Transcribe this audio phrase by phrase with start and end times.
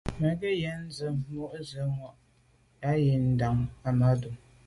[0.19, 2.09] Mə́ gə̀ yɔ̌ŋ yə́ mû' nsî vwá
[2.79, 4.35] mə̀ yə́ á ndǎ' Ahmadou.